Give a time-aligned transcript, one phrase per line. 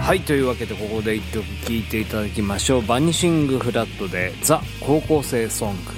[0.00, 5.92] はいというわけでここで1曲聴いていただきましょう「バニシング・フラット」で「ザ・高校生ソング」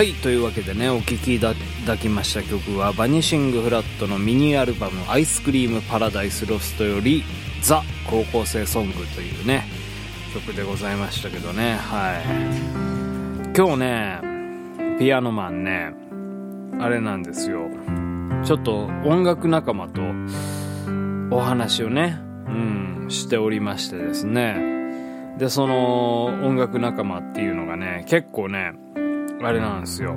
[0.00, 1.52] はいというわけでねお聴きいた
[1.86, 7.22] だきました曲はバニシング・フラットのミニアルバム「アイスクリーム・パラダイス・ロスト」より
[7.60, 9.64] 「ザ・高校生ソング」というね
[10.32, 13.54] 曲でございましたけどねはい。
[13.54, 14.20] 今日ね
[14.98, 15.92] ピアノマンね
[16.80, 17.68] あれなんですよ。
[18.42, 20.00] ちょっと音楽仲間と
[21.30, 25.36] お話をねうんしておりましてですね。
[25.36, 28.72] でその音楽仲間っていうのがね結構ね
[29.42, 30.14] あれなんですよ。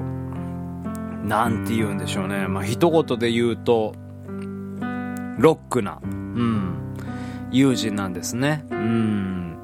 [1.23, 2.47] なんて言うんでしょうね。
[2.47, 3.95] まあ一言で言うと
[5.37, 6.95] ロックなうん
[7.51, 8.65] 友人なんですね。
[8.71, 9.57] うん。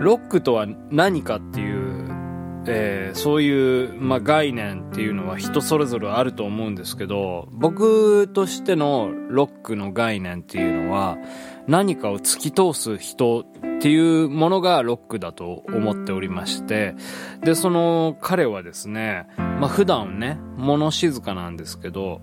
[0.00, 1.83] ロックとは何かっていう、
[2.66, 11.16] えーそういう、まあ、概念っていうのは人それぞれあると思うんですけど僕としてのロックの概念っていうのは
[11.66, 13.44] 何かを突き通す人っ
[13.80, 16.94] ていうものがロックだと思っておりまして
[17.42, 22.20] でその彼はですね、まあ、普段ね物静かなんですけど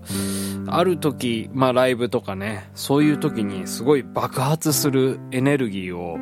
[0.68, 6.18] ある時、まあ、ライブとかねそういう時にすごい爆発するエネルギーを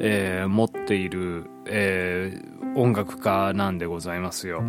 [0.00, 4.62] えー持っている、えー音楽家なんでございますよ。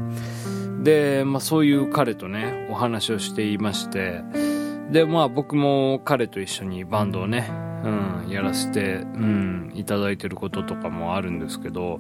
[0.82, 4.22] で、まあ、そういう彼とねお話をしていまして。
[4.92, 7.50] でまあ僕も彼と一緒にバンドをね、
[7.84, 12.00] うん、やらせて、うん、いただいてることとかもあるんですけど。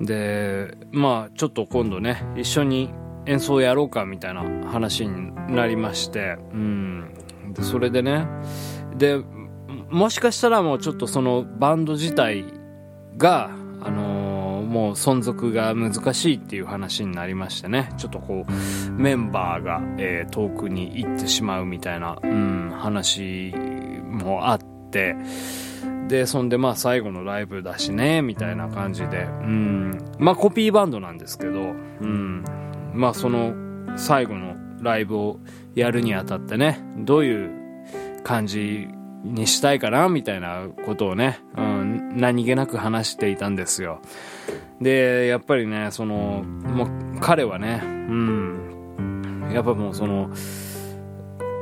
[0.00, 2.90] でまあちょっと今度ね一緒に
[3.26, 7.14] 演奏やろうかみたいな話になりまして、うん、
[7.52, 8.26] でそれでね
[8.96, 9.22] で
[9.88, 12.44] もしかしたらもうちょっとそのバンド自体
[13.16, 13.50] が、
[14.74, 17.92] もう存続が難しいっていう話になりましてね。
[17.96, 23.54] ちょっとこうメンバーが、えー遠くに行ってしまうみたいな、うん、話
[24.04, 24.58] もあっ
[24.90, 25.14] て。
[26.08, 32.44] でそんでまあ最後のライブだしねみたいな感じで、うん、まあコピーバンドなんですけど、うん、
[32.92, 33.54] まあその
[33.96, 35.38] 最後のライブを
[35.74, 37.50] やるにあたってねどういう
[38.22, 38.88] 感じ
[39.24, 44.00] にしたいかなみたいなことをね、うん、何気なく話していたんですよ。
[44.80, 50.30] でやっぱりねそのもう彼はねうんやっぱもうその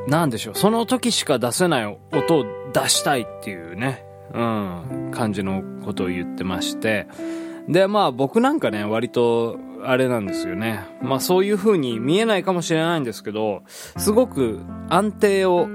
[0.08, 7.06] なんでしょうその時しか出せない音を出したいっていうねうん感じのことを言ってまして。
[7.68, 10.84] でまあ僕なんかね割とあれなんですよね。
[11.00, 15.68] まあそういう風に見えないかもしれないんですけどすごく安定を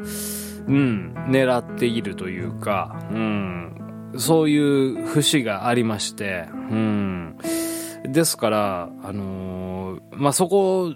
[0.68, 7.38] うん、狙っているというか、うん、そういう節がありまして、うん、
[8.06, 10.94] ですから、あのーまあ、そこ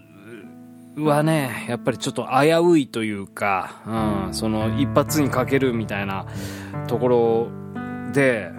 [0.98, 3.82] はね、やっぱりちょっと危ういというか、
[4.28, 6.26] うん、その一発にかけるみたいな
[6.88, 7.48] ところ
[8.14, 8.52] で、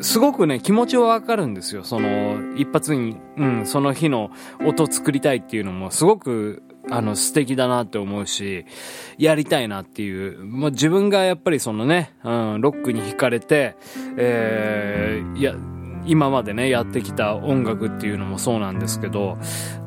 [0.00, 1.84] すごくね、気持ちはわかるんですよ。
[1.84, 4.30] その、一発に、うん、その日の
[4.66, 8.66] 音作りたいっていうのも、すごく、あの、素敵だなって思うし、
[9.18, 13.76] やりたいなっていう、もう自分がやっぱりそのね、うん、ロックに惹かれて、
[14.16, 15.54] えー、いや、
[16.04, 19.38] 今までね、やってきた音楽っていうのもそうなんですけど、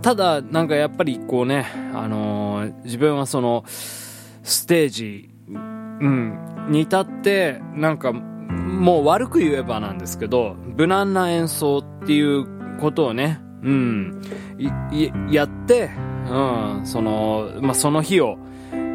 [0.01, 14.21] ただ、なんかやっぱりこうね、あのー自分はその、ステージ、うん、に至って、なんか、もう悪く言えばなんですけど、無難な演奏っていうことをね、うん、
[14.57, 14.69] い
[15.05, 15.89] いやって、
[16.27, 18.37] うん、その、まあ、その日を、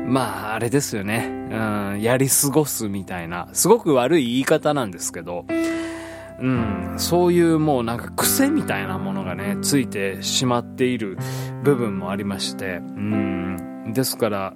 [0.06, 5.46] まあ、あれですよね、うん、やり過ごすみたいな、すごく悪い言い方なんですけど、
[6.40, 11.18] うん、そういうもうなんか癖みたいなものがね、ついてしまっている
[11.62, 14.54] 部分もありまして、うん、ですから、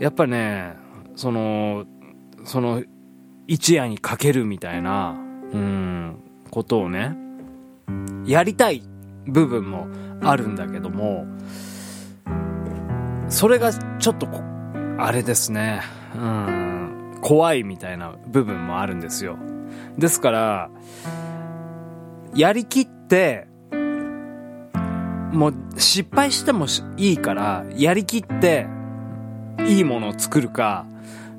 [0.00, 0.74] やっぱね、
[1.14, 1.84] その、
[2.44, 2.82] その、
[3.46, 5.16] 一夜にかけるみたいな、
[5.52, 6.16] うん、
[6.50, 7.16] ことをね、
[8.24, 8.82] やりたい
[9.26, 9.88] 部分も
[10.22, 11.26] あるんだけども、
[13.28, 14.28] それがちょっと、
[14.98, 15.82] あれですね、
[16.14, 19.36] うん、怖いみたいな部分もあるんですよ。
[19.98, 20.70] ですから、
[22.34, 23.48] やりきって、
[25.32, 28.68] もう失敗してもいいから、やりきって、
[29.66, 30.86] いいものを作るか、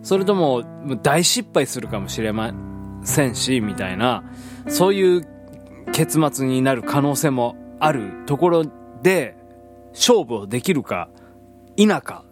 [0.04, 0.64] それとも
[1.02, 2.54] 大失敗するかもしれま
[3.04, 4.24] せんし、みたいな、
[4.68, 5.28] そういう
[5.94, 8.66] 結末になる可能性もあるところ
[9.02, 9.38] で、
[9.94, 11.10] 勝負をできるか、
[11.78, 12.26] 否か、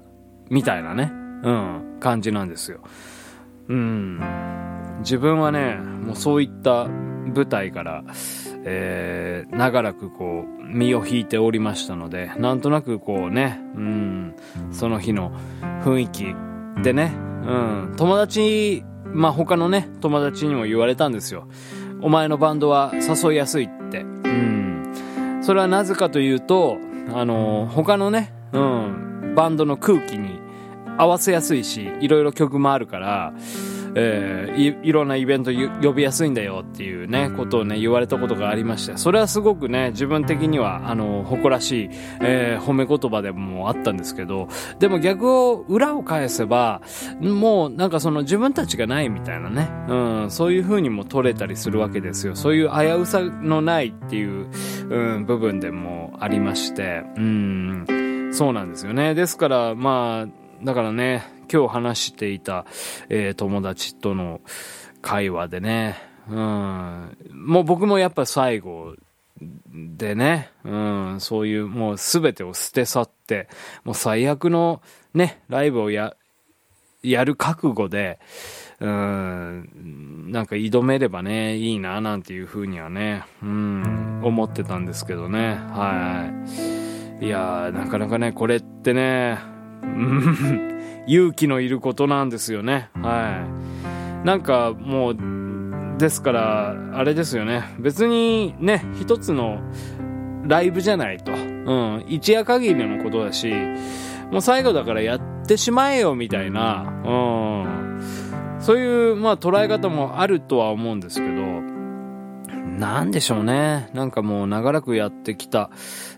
[0.49, 1.11] みたいなね、
[1.43, 2.81] うん、感じなんですよ。
[3.69, 4.19] うん。
[4.99, 8.03] 自分はね、もうそういった舞台から、
[8.63, 14.35] えー、長らくこう、身を引いておりましたので、なんとなくこうね、うん、
[14.71, 15.31] その日の
[15.83, 16.35] 雰囲気
[16.81, 21.47] でね、うん、友達、まあ他のね、友達にも言われたんですよ。
[22.01, 24.01] お前のバンドは誘いやすいって。
[24.01, 25.41] うん。
[25.41, 26.77] それはなぜかというと、
[27.13, 29.04] あの、他のね、うん、
[29.35, 30.39] バンドの空気に
[30.97, 33.33] 合わせやすいし、いろいろ曲もあるから、
[33.95, 41.89] えーいいろんなイベントゆ呼びやすいんだよっていうね、ことをね、言われたことがありまして、それはすごくね、自分的には、あの、誇らしい、
[42.21, 44.47] えー褒め言葉でもあったんですけど、
[44.79, 46.81] でも逆を、裏を返せば、
[47.21, 49.95] もうなんかその自分たちがないみたいなね、う
[50.25, 52.35] ん、そういう風にも取れたりするわけですよ。
[52.35, 54.47] そういう危うさのないっていう、
[54.89, 57.85] うん、部分でもありまして、うん、
[58.35, 59.15] そうなんですよね。
[59.15, 62.65] ですから、まあ、だからね、今日話していた、
[63.07, 64.41] えー友達との
[65.01, 65.95] 会話でね、
[66.29, 68.95] うん、もう僕もやっぱ最後
[69.71, 73.47] でね、うん、そういうもう全てを捨て去って、
[73.85, 74.81] もう最悪の
[75.13, 76.17] ね、ライブをや、
[77.03, 78.19] やる覚悟で、
[78.81, 86.74] うん、なんか挑めればね、いいな、なんていうふうにはね、うん、思ってたんですけどね、はい。
[87.21, 89.39] いやー、なかなかね、これってね、
[89.83, 92.89] う ん勇気のいることなんですよね。
[93.01, 93.45] は
[94.23, 94.27] い。
[94.27, 95.17] なんかもう、
[95.97, 97.63] ですから、あれですよね。
[97.79, 99.59] 別にね、一つの
[100.47, 101.31] ライブじゃないと。
[101.31, 102.03] うん。
[102.07, 103.53] 一夜限りのことだし、
[104.31, 106.85] もう最後だからやってしまえよ、みたいな。
[107.05, 108.01] うん。
[108.59, 111.41] そういう、まあ捉え方もあるとは思うんですけど、
[112.77, 113.89] なんでしょうね。
[113.93, 115.69] なんかもう長らくやってきた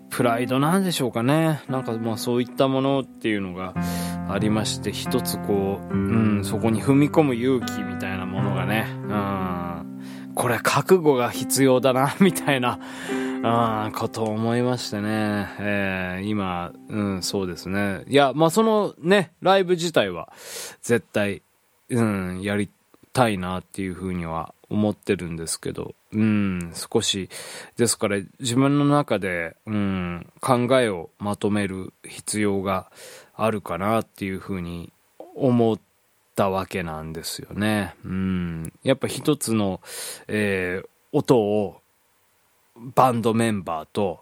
[0.10, 1.62] プライドなんでしょうかね。
[1.70, 3.76] なんかまあそういったものっていうのが
[4.30, 12.80] ありまして、一つこう、うん、そこに踏み込む勇気みたいなものがね、うん、これ覚悟が必要だな、 みたいな、
[13.86, 15.48] うん、ことを思いましてね。
[15.60, 18.04] えー今、うん、そうですね。
[18.08, 20.30] いや、まあそのね、ライブ自体は
[20.82, 21.44] 絶対、
[21.90, 22.70] うん、やり
[23.14, 27.30] たいなっていうふうには思ってるんですけど、うん、少し、
[27.78, 32.92] ですから自分の中で、うん、考えをまとめる必要が
[33.36, 34.92] あるかなっていうふうに
[35.36, 35.80] 思っ
[36.36, 37.96] たわけなんですよね。
[38.04, 39.82] うん、やっぱ一つの、
[40.28, 41.80] えー音を
[42.76, 44.20] バンドメンバーと、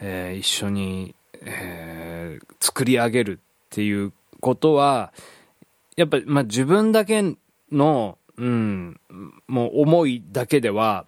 [0.00, 5.12] えー一緒に、えー作り上げるっていうことは、
[5.96, 7.36] やっぱ、まあ、自分だけ
[7.70, 9.00] の、うん、
[9.46, 11.06] もう思いだけでは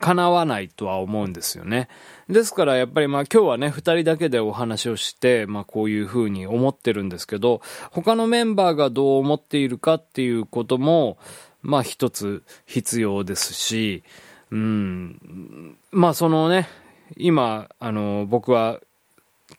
[0.00, 1.88] 叶わないとは思うんですよね。
[2.28, 11.18] ですからやっぱりまあ今日はね、二人だけでお話をして、まあこういうふうに思ってるんですけど、他のメンバーがどう思っているかっていうことも、
[11.62, 14.02] まあ一つ必要ですし、
[14.50, 16.68] うん、まあそのね、
[17.16, 18.80] 今、あの、僕は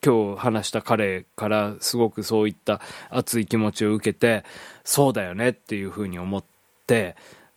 [0.04, 4.44] 今日話した彼からすごくそういった熱い気持ちを受けて
[4.84, 6.55] そうだよねっていうふうに思って、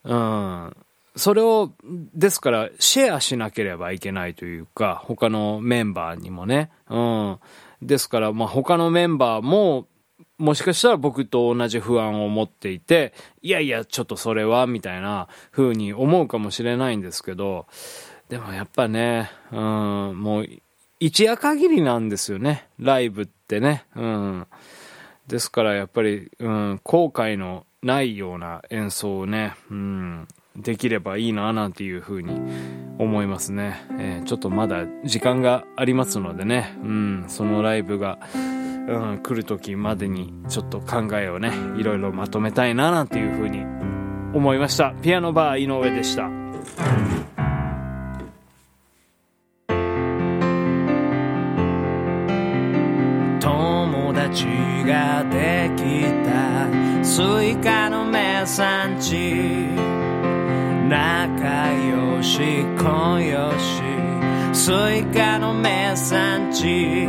[0.03, 0.77] うん、
[1.15, 1.73] それを
[2.13, 7.39] ですからシェアしなければいけないというか他のメンバーにもね、うん、
[7.81, 9.87] ですからまあ他のメンバーも
[10.37, 17.67] もしかしたら僕と同じ不安を持っていていやいやちょっとそれはみたいな風に思うかもしれないんですけど
[18.29, 19.59] でもやっぱね、うん、
[20.19, 20.47] もう
[20.99, 23.85] 一夜限りなんですよね、ライブってね。
[23.95, 24.47] うん。
[25.27, 32.39] ですからやっぱり、うん、後悔のないような演奏をね、うん、できればいいななんていうふうに
[32.97, 33.85] 思いますね。
[33.97, 43.63] えーちょっとまだ時間がありますのでね、うん、そのライブが、うん、来る時までにちょっと考えをねいろいろまとめたいななんていうふうに
[44.35, 46.38] 思いましたピアノバー井上でした
[62.59, 63.81] 良し恋よし
[64.53, 67.07] スイカの名産地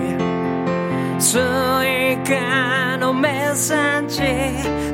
[1.19, 4.21] スイカの名産地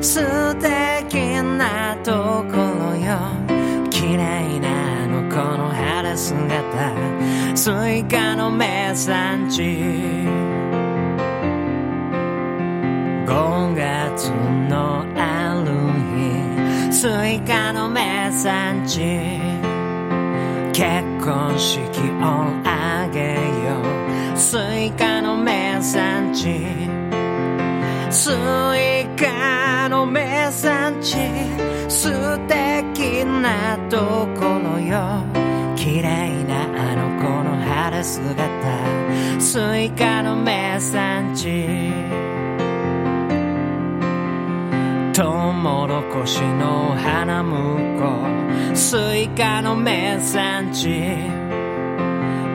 [0.01, 1.15] 素敵
[1.57, 3.47] なところよ。
[3.99, 6.93] 綺麗なあの子の晴れ姿
[7.55, 9.61] スイカの名産地
[13.25, 14.29] 5月
[14.69, 15.71] のある
[16.89, 19.66] 日スイカの名産地
[20.77, 20.85] 結
[21.25, 21.79] 婚式
[22.21, 23.81] をあげよ
[24.35, 24.37] う。
[24.37, 26.61] スイカの名産地。
[28.11, 31.15] スイカの名産地。
[31.89, 35.25] 素敵なところよ。
[35.75, 39.41] 綺麗なあの子の晴れ姿。
[39.41, 42.06] スイカの名産地。
[46.17, 48.75] モロコシの花婿。
[48.75, 50.89] スイカの名産地。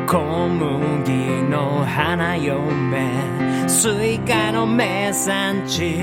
[0.08, 3.68] 小麦の花嫁。
[3.68, 5.94] スイカの名産地。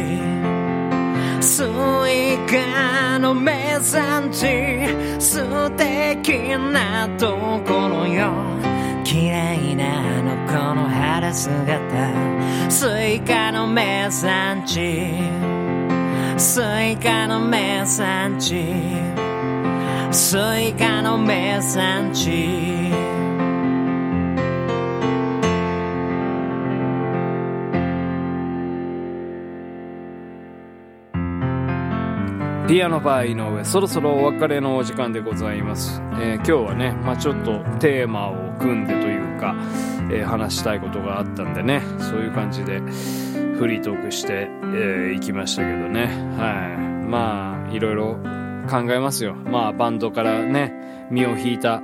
[1.42, 4.88] スイカの名産地
[5.20, 8.32] 素敵なところよ。
[9.04, 12.72] 綺麗なあの子の晴れ姿。
[12.72, 15.69] スイカの名産地。
[16.40, 18.64] スイカの名産地。
[20.10, 22.30] スイカの名産地。
[32.70, 39.56] ピアノバー井上そろそろお別れのお時間でございます、えー今日はね、まあ、ちょっとテーマを組んでというか、
[40.12, 42.80] えー話したいことがあったんでねそういう感じで
[43.60, 46.06] フリートークしてい、えーきましたけどね
[46.38, 48.16] はいまあいろいろ
[48.70, 51.82] 考えますよまあバンドからね身を引いた、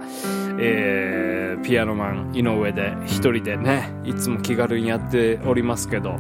[0.60, 6.20] えーピアノマン井上で一人でねいつも気軽にやっておりますけど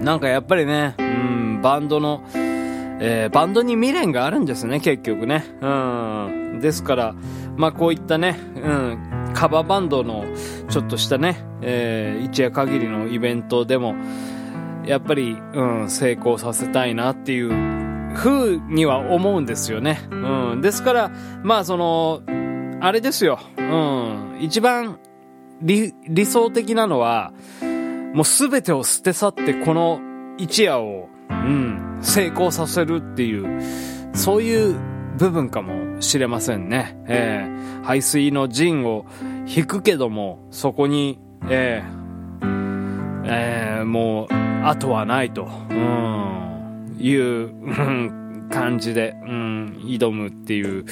[0.00, 2.22] なんかやっぱりね、うん、バンドの、
[3.00, 5.44] えーバンドに未練があるんですね、結局ね。
[5.60, 6.60] うん。
[6.60, 7.14] ですから、
[7.56, 10.24] まあこういったね、うん、カバーバンドの
[10.68, 13.94] ちょっとしたね、えー一夜限りのイベントでも、
[14.86, 20.00] やっぱり、うん、成功させたいなっていう風には思うんですよね。
[20.10, 20.60] うん。
[20.60, 21.10] ですから、
[21.42, 22.22] まあその、
[22.80, 23.38] あれですよ。
[23.56, 24.38] うん。
[24.40, 24.98] 一番
[25.60, 27.32] 理理想的なのは、
[28.14, 30.00] もうすべてを捨て去ってこの
[30.38, 33.62] 一夜を、うん、成功させるっていう、
[34.14, 34.76] そういう
[35.18, 36.96] 部分かもしれませんね。
[37.06, 39.06] えー排水の陣を
[39.46, 50.84] 引くけども、そこに、えーえーもう、後はないと、うん、いう、うん感じで、うん、挑むっていう、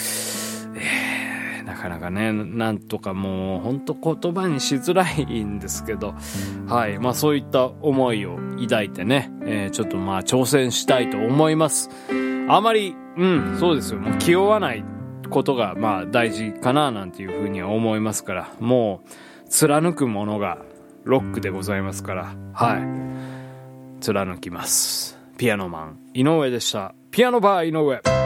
[0.76, 6.14] えーなかなかね、なんとかもう、ほんと言葉にしづらいんですけど、
[6.66, 6.98] はい。
[6.98, 11.90] まあそういった思いを抱いてね、えーちょっとまあ挑戦したいと思います。
[12.48, 14.00] あまり、うん、そうですよ。
[14.00, 14.84] もう気負わない
[15.30, 20.58] ことがまあ大事かななんていうふうには思いますから、もう貫くものが
[21.04, 23.13] ロックでございますから、はい。
[24.04, 25.18] 貫きます。
[25.38, 26.94] ピアノマン、井上でした。
[27.11, 28.23] ピアノバー井上。